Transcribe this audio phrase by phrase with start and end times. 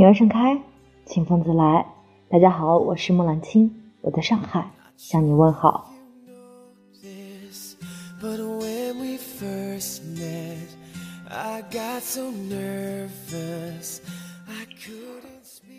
[0.00, 0.58] 女儿盛开，
[1.04, 1.84] 清风自来。
[2.30, 3.70] 大家好，我是木兰青，
[4.00, 5.92] 我在上海向你问好。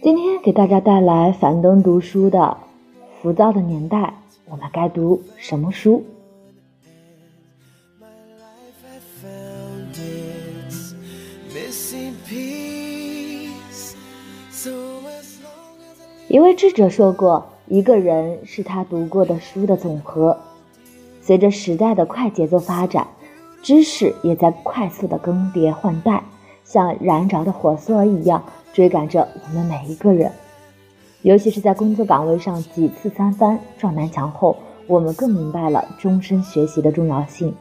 [0.04, 2.38] 今天给大家带来樊登读书的
[3.24, 3.98] 《浮躁的年代》，
[4.48, 6.06] 我们该读什么书？
[16.32, 20.38] 一位智者说过：“一个人是他读过的书的总和。”
[21.22, 23.06] 随着时代的快节奏发展，
[23.62, 26.24] 知识也在快速的更迭换代，
[26.64, 30.32] 像燃着的火索一样追赶着我们每一个人。
[31.24, 34.56] 尤其是在工作岗位上几次三番撞南墙后，
[34.88, 37.54] 我们更明白了终身学习的重要性。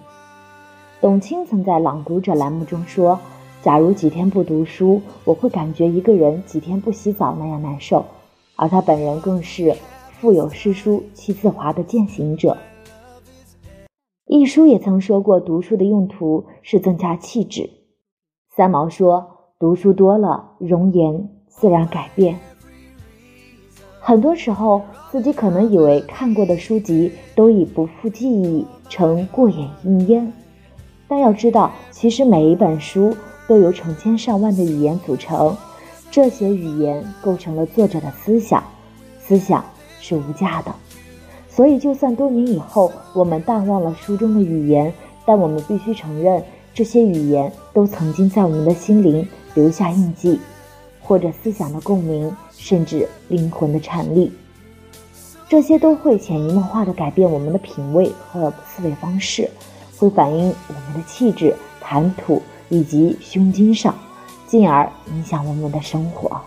[1.01, 3.19] 董卿曾在《朗读者》栏目中说
[3.65, 8.05] ：“假如几天不读书，我会感觉一个人几天不洗澡那样难受。”
[8.61, 9.75] 而他本人更是
[10.21, 12.59] 腹有诗书气自华的践行者。
[14.27, 17.71] 一书也曾说过，读书的用途是增加气质。
[18.55, 19.27] 三毛说，
[19.59, 22.39] 读书多了，容颜自然改变。
[23.99, 30.31] 很多时候，自己可能以为看过的书籍都已不复记忆，成过眼云烟，
[31.09, 33.17] 但要知道，其实每一本书
[33.49, 35.57] 都由成千上万的语言组成。
[36.11, 38.65] 这些语言构成了作者的思想，
[39.25, 39.65] 思想
[40.01, 40.75] 是无价的，
[41.49, 44.93] 所以就算多年以后我们淡忘了书中的语言，
[45.25, 46.43] 但我们必须承认，
[46.75, 50.41] 这些语言都曾经在我们的心灵留下印记，
[51.01, 54.33] 或者思想的共鸣，甚至灵魂的颤栗。
[55.49, 59.49] 这些都会潜移默化地改变我们的品味和思维方式，
[59.97, 63.95] 会反映我们的气质、谈吐以及胸襟上。
[64.51, 66.41] 进而影响我们的生活。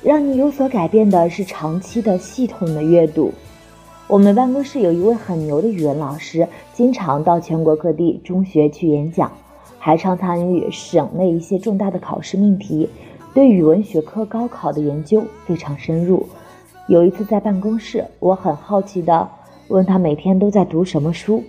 [0.00, 3.34] 让你有所改变的是长期的系统的阅读。
[4.06, 9.32] 我们办公室有一位很牛的语文老师，经常到全国各地中学去演讲，
[9.80, 12.88] 还常参与省内一些重大的考试命题。
[13.34, 16.24] 对语文学科高考的研究非常深入。
[16.86, 19.28] 有一次在办公室，我很好奇地
[19.66, 21.42] 问他每天都在读什么书，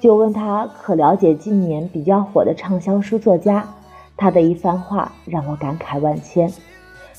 [0.00, 3.68] 就问他可了解近年比较火的畅销书作家。
[4.16, 6.50] 他的一番话让我感慨万千。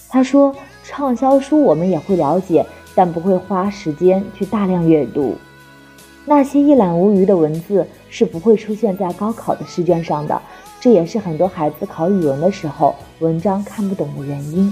[0.09, 2.65] 他说：“畅销书我们也会了解，
[2.95, 5.35] 但不会花时间去大量阅读。
[6.25, 10.41] 那些一览无余的文字是不会出现在高考的试卷上的。”
[10.79, 14.69] 这也是很多孩子考语文的时候文章看不懂的原因。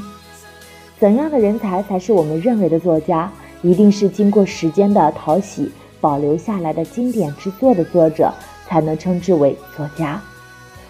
[1.00, 3.32] 怎样的人才才是我们认为的作家？
[3.62, 8.34] 一定是经过时间的淘洗保留下来的经典之作的作者，
[8.68, 10.20] 才能称之为作家。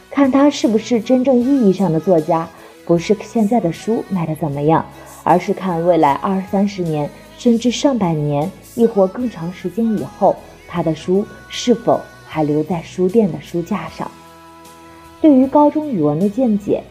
[0.10, 2.48] 看他是不是真正意义上的作家，
[2.86, 4.84] 不是现在的书卖的怎么样，
[5.24, 10.36] 而是看未来二三十年，甚至上百年，亦或更长时间以后，
[10.72, 14.10] 他的书是否还留在书店的书架上。
[15.20, 16.82] 对于高中语文的见解，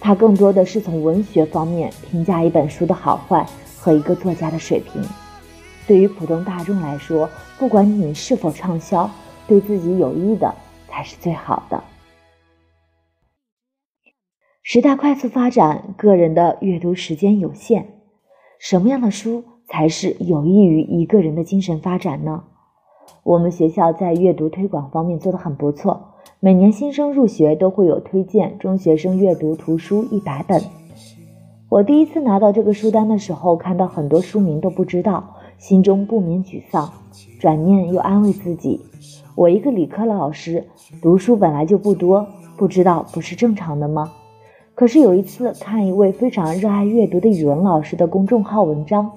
[0.00, 3.46] 他更多的是从文学方面评价一本书的好坏
[3.78, 5.00] 和一个作家的水平。
[5.86, 9.08] 对于普通大众来说，不管你是否畅销，
[9.46, 10.52] 对自己有益的
[10.88, 11.84] 才是最好的。
[14.62, 17.86] 时代快速发展，个人的阅读时间有限，
[18.58, 22.44] 什么样的书才是有益于一个人的精神发展呢？
[23.22, 26.14] 我们学校在阅读推广方面做得很不错。
[26.38, 30.62] 每年新生入学都会有推荐中学生阅读图书一百本。
[31.68, 36.90] 我第一次拿到这个书单的时候，看到很多书名都不知道，心中不免沮丧。
[37.38, 38.80] 转念又安慰自己：
[39.34, 40.64] 我一个理科老师，
[41.02, 42.26] 读书本来就不多，
[42.56, 44.10] 不知道不是正常的吗？
[44.74, 49.10] 可是有一次看一位非常热爱阅读的语文老师的公众号文章，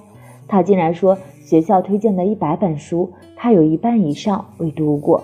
[0.47, 5.24] 他竟然说学校推荐的一百本书，他有一半以上未读过。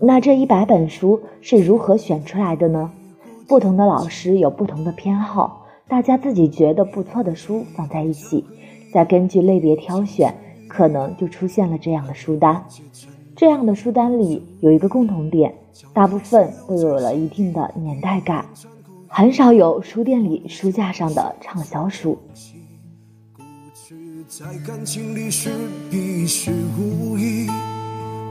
[0.00, 2.90] 那这一百本书是如何选出来的呢？
[3.46, 8.44] 不同的老师有不同的偏好，大家自己觉得不错的书放在一起，
[8.92, 10.32] 再根据类别挑选，
[10.68, 12.64] 可能就出现了这样的书单。
[13.36, 15.54] 这样的书单里有一个共同点，
[15.92, 18.44] 大部分都有了一定的年代感，
[19.08, 22.16] 很少有书店里书架上的畅销书。
[24.30, 25.50] 在感情里是
[25.90, 27.48] 必须无疑。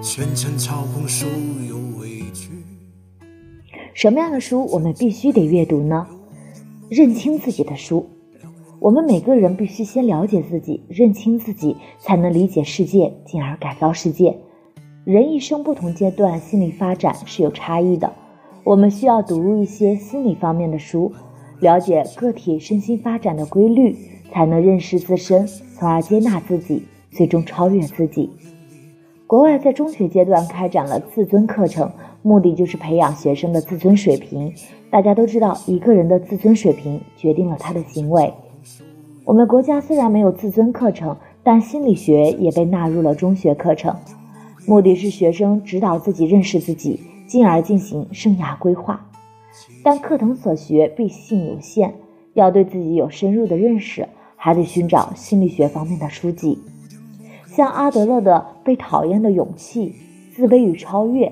[0.02, 1.28] 前尘操控所
[1.68, 2.52] 有委屈。
[3.94, 6.08] 什么样的书我们必须得阅读呢？
[6.88, 8.10] 认清自己的书。
[8.80, 14.38] 我们每个人必须先了解自己，认清自己，才能理解世界，进而改造世界。
[15.04, 18.14] 人一生不同阶段心理发展是有差异的，
[18.64, 21.12] 我们需要读一些心理方面的书，
[21.60, 23.98] 了解个体身心发展的规律，
[24.32, 28.30] 才能认识自身，从而接纳自己，最终超越自己。
[29.28, 31.92] 国外在中学阶段开展了自尊课程，
[32.24, 34.54] 目的就是培养学生的自尊水平。
[34.90, 38.34] 大家都知道，一个人的自尊水平决定了他的行为。
[39.26, 43.96] 我们国家虽然没有自尊课程，但心理学也被纳入了中学课程，
[44.66, 49.06] 目的是学生指导自己认识自己，进而进行生涯规划。
[49.84, 51.94] 但课程所学必性有限，
[52.34, 56.58] 要对自己有深入的认识，还得寻找心理学方面的书籍，
[57.46, 59.90] 像阿德勒的《被讨厌的勇气》
[60.36, 61.28] 《自卑与超越》。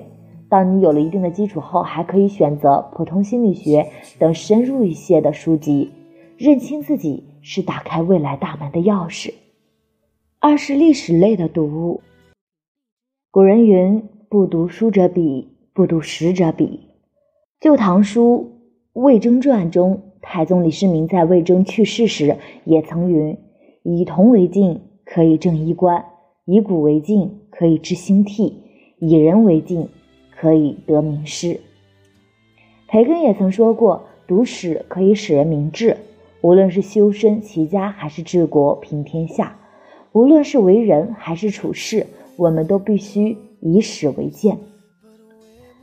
[0.48, 5.90] 当你有了一定的基础后，还可以选择普通心理学等深入一些的书籍，
[6.36, 7.24] 认清自己。
[7.40, 9.32] 是打开未来大门的钥匙。
[10.38, 12.02] 二是历史类的读物。
[13.30, 16.66] 古人云：“不读书者鄙，不读史者鄙。”
[17.58, 18.50] 《旧唐书·
[19.00, 23.36] 魏征传》中，太宗李世民在魏征去世时也曾云
[23.82, 26.04] ：“以铜为镜，可以正衣冠；
[26.44, 28.52] 以古为镜，可以知兴替；
[28.98, 29.88] 以人为镜，
[30.36, 31.60] 可以得名师。”
[32.88, 35.96] 培根也曾说过：“读史可以使人明智。”
[36.40, 39.58] 无论是修身齐家，还是治国平天下，
[40.12, 42.06] 无论是为人还是处事，
[42.36, 44.56] 我们都必须以史为鉴。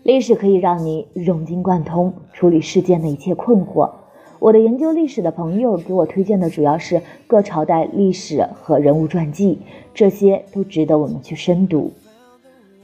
[0.01, 3.91] 历史可以让你融经贯通，处理世间的一切困惑。
[4.39, 9.59] 我的研究历史的朋友给我推荐的主要是各朝代历史和人物传记，
[9.93, 11.93] 这些都值得我们去深读。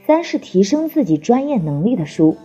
[0.06, 2.36] 三是提升自己专业能力的书。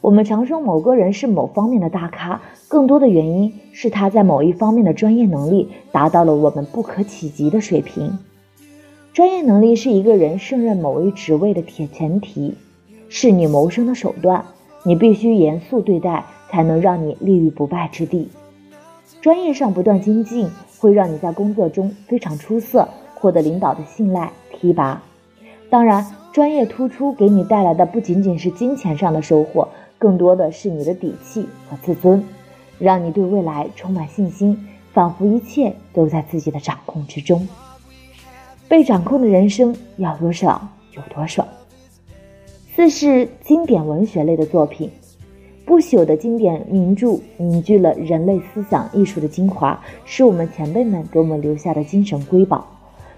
[0.00, 8.18] 我们常说某个人是某方面的大咖，更多的原因是他在某一方面的专业能力达到了我们不可企及的水平。
[9.12, 12.54] 专业能力是一个人胜任某一职位的铁前提，
[13.08, 14.44] 是你谋生的手段，
[14.84, 18.28] 你必须严肃对待，才能让你立于不败之地。
[19.22, 25.02] 专业上不断精进，会让你在工作中非常出色，获得领导的信赖提拔。
[25.70, 29.66] 当然，专业突出给你带来的不仅仅是金钱上的收获。
[29.96, 32.24] 更多的是你的底气和自尊，
[32.80, 37.48] 让你对未来充满信心，仿佛一切都在自己的掌控之中。
[38.68, 40.66] 被掌控的人生要多少
[40.96, 41.46] 有多爽。
[42.74, 44.90] 四是经典文学类的作品，
[45.64, 52.66] 不朽的经典名著凝聚了人类思想艺术的精华，是我们前辈们给我们留下的精神瑰宝，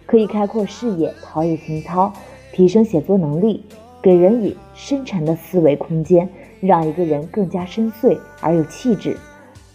[0.07, 2.13] 可以开阔视野，陶冶情操，
[2.53, 3.65] 提升写作能力，
[4.03, 6.29] 给人以深沉的思维空间。
[6.61, 9.15] 让一个人更加深邃而有气质。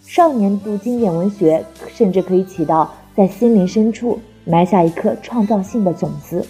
[0.02, 6.44] 少年读经典文学，甚至可以起到在心灵深处埋下一颗创造性的种子。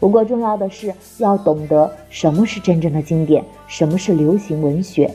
[0.00, 5.08] 不过，重要的是要懂得什么是真正的经典，什么是流行文学。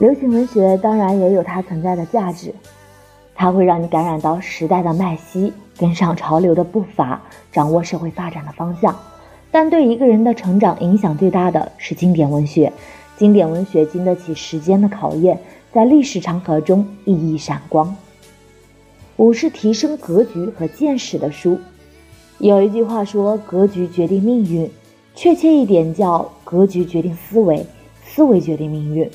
[0.00, 2.54] 流行文学当然也有它存在的价值，
[3.34, 8.96] 它会让你感染到时代的脉息，跟上潮流的步伐，掌握社会发展的方向。
[9.50, 12.72] 但对一个人的成长影响最大的是经典文学。
[13.16, 15.36] 经典文学经得起时间的考验，
[15.72, 17.96] 在历史长河中熠熠闪光。
[19.16, 21.58] 五是提升格局和见识的书。
[22.38, 24.70] 有一句话说：“格局决定命运”，
[25.16, 27.66] 确切一点叫“格局决定思维，
[28.04, 29.10] 思维决定命运”。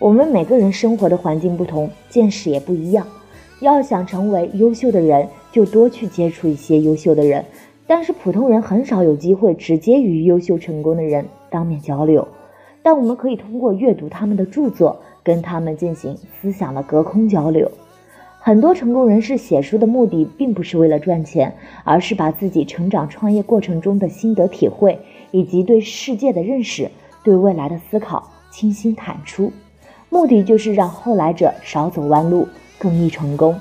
[0.00, 3.04] 我们每个人生活的环境不同，见识也不一样。
[3.58, 7.44] 要想成为优秀的人，就多去接触一些优秀的人。
[7.84, 12.28] 但是普通人很少有机会直接与优秀成功的人当面交流。
[12.80, 17.68] 但我们可以通过阅读他们的著作，跟他们进行思想的隔空交流。
[18.38, 21.52] 很多成功人士写书的目的，并不是为了赚钱，
[21.82, 24.96] 而是把自己成长创业过程中的心得体会，
[25.32, 26.88] 以及对世界的认识、
[27.24, 29.52] 对未来的思考倾心坦出，
[30.10, 32.48] 目的就是让后来者少走弯路，
[32.78, 33.58] 更易成功。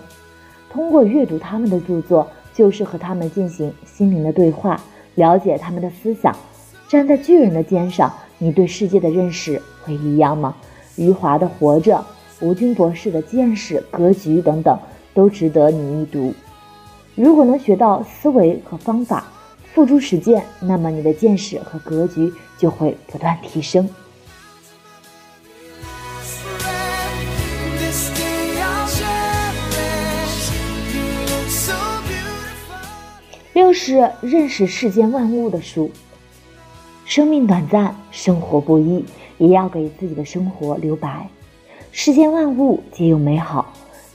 [0.72, 4.80] 通过阅读他们的著作，就是和他们进行心灵的对话，
[5.16, 6.36] 了解他们的思想，
[6.88, 8.12] 站在巨人的肩上。
[8.40, 10.56] 你对世界的认识会一样吗？
[10.96, 11.96] 余华的《活着》，
[12.40, 14.78] 吴军博士的见识、格局等等，
[15.14, 16.32] 都值得你一读。
[17.16, 19.26] 如果能学到思维和方法，
[19.74, 23.90] 付诸实践，那么你的见识和格局就会不断提升。
[33.68, 35.92] 六是认识世间万物的书。
[37.04, 39.04] 生命短暂，生活不易，
[39.38, 41.28] 也要给自己的生活留白。
[41.92, 43.74] 世间万物皆有美好，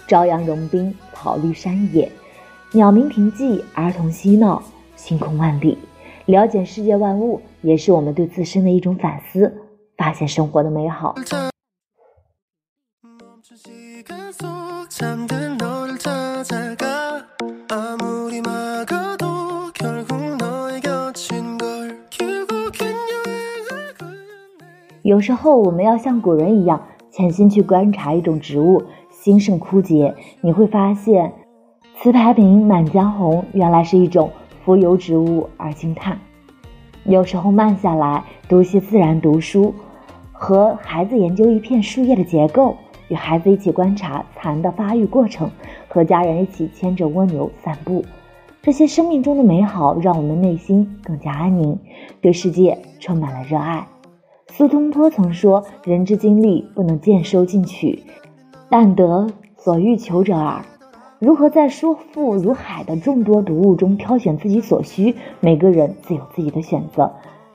[0.09, 2.11] 朝阳融冰，草绿山野，
[2.73, 4.63] 鸟鸣亭记，儿童嬉闹，
[4.97, 5.77] 星空万里。
[6.25, 9.53] 了解世界万物，也是我们对自身的一种反思，
[9.99, 11.15] 发现生活的美好。
[25.03, 26.81] 有时候，我们要像古人一样，
[27.11, 31.33] 潜心去观察一种植物兴盛枯竭，你会发现，
[31.97, 34.31] 瓷牌名《满江红》原来是一种
[34.65, 36.17] 浮游植物，而惊叹。
[37.05, 39.75] 有时候慢下来读些自然读书，
[40.31, 42.77] 和孩子研究一片树叶的结构，
[43.09, 45.51] 与孩子一起观察蚕的发育过程，
[45.89, 48.05] 和家人一起牵着蜗牛散步，
[48.63, 51.77] 这些生命中的美好让我们内心更加安宁，
[52.21, 53.85] 对世界充满了热爱。
[54.55, 58.03] 苏东坡曾说：“人之精力不能尽收尽取，
[58.69, 60.63] 但得所欲求者耳。”
[61.19, 65.15] 如何在书富如海的众多读物中挑选自己所需？
[65.41, 67.11] 每个人自有自己的选择。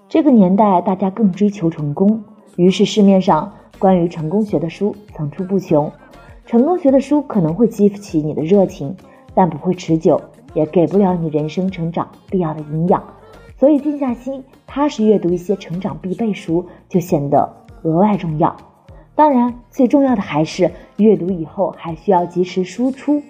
[0.10, 2.24] 这个年代，大家更追求成功，
[2.56, 5.92] 于是市面上关于成功学的书层出不穷。
[6.48, 8.96] 成功学的书可能会激起你的热情，
[9.36, 10.20] 但不会持久，
[10.56, 13.04] 也给不了你人生成长必要的营养。
[13.60, 18.56] 所以，静下心，踏实阅读一些成长必备书，就显得格外重要。
[19.16, 23.22] 当然，最重要的还是阅读以后还需要及时输出。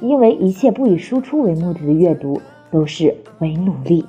[0.00, 4.04] 因为一切不以输出为目的的阅读都是为努力。